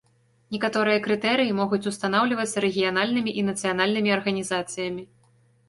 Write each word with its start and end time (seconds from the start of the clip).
Некаторыя 0.53 1.03
крытэрыі 1.07 1.53
могуць 1.59 1.81
устанаўлівацца 1.91 2.65
рэгіянальнымі 2.67 3.31
і 3.43 3.47
нацыянальнымі 3.53 4.09
арганізацыямі. 4.19 5.03